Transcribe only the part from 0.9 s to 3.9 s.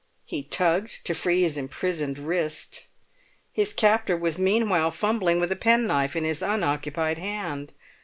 to free his imprisoned wrist. His